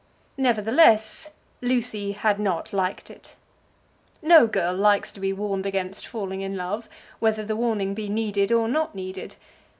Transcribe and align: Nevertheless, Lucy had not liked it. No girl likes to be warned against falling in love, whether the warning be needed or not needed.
Nevertheless, 0.37 1.29
Lucy 1.61 2.13
had 2.13 2.39
not 2.39 2.73
liked 2.73 3.11
it. 3.11 3.35
No 4.23 4.47
girl 4.47 4.73
likes 4.73 5.11
to 5.11 5.19
be 5.19 5.31
warned 5.31 5.67
against 5.67 6.07
falling 6.07 6.41
in 6.41 6.57
love, 6.57 6.89
whether 7.19 7.45
the 7.45 7.55
warning 7.55 7.93
be 7.93 8.09
needed 8.09 8.51
or 8.51 8.67
not 8.67 8.95
needed. 8.95 9.35